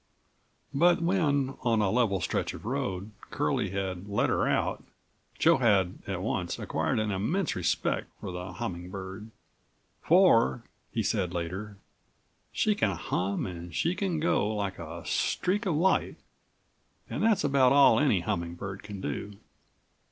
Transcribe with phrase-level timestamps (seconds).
[0.73, 4.83] But when, on a level stretch of road, Curlie had "let her out,"
[5.37, 9.29] Joe had at once acquired an immense respect for the Humming Bird.
[10.01, 11.77] "For," he said later,
[12.51, 16.15] "she can hum and she can go like a streak of light,
[17.07, 19.33] and that's about all any humming bird can do."